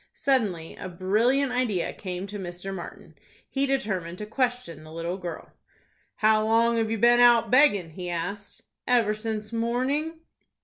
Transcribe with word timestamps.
Suddenly 0.15 0.75
a 0.77 0.89
brilliant 0.89 1.51
idea 1.51 1.93
came 1.93 2.25
to 2.25 2.39
Mr. 2.39 2.73
Martin. 2.73 3.13
He 3.47 3.67
determined 3.67 4.17
to 4.17 4.25
question 4.25 4.83
the 4.83 4.91
little 4.91 5.19
girl. 5.19 5.51
"How 6.15 6.43
long 6.43 6.77
have 6.77 6.89
you 6.89 6.97
been 6.97 7.19
out 7.19 7.51
beggin'?" 7.51 7.91
he 7.91 8.09
asked. 8.09 8.63
"Ever 8.87 9.13
since 9.13 9.53
morning." 9.53 10.21